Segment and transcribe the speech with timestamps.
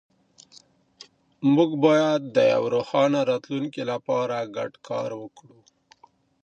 [1.53, 5.59] موږ باید د یو روښانه راتلونکي لپاره ګډ کار وکړو.